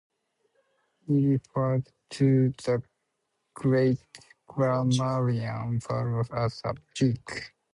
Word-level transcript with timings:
He 1.05 1.27
referred 1.27 1.91
to 2.09 2.49
the 2.65 2.81
great 3.53 3.99
grammarian 4.47 5.79
Varro 5.79 6.23
as 6.35 6.59
a 6.63 6.73
pig. 6.97 7.21